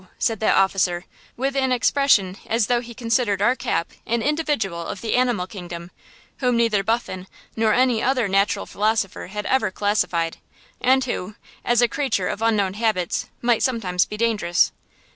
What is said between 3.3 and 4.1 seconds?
our Cap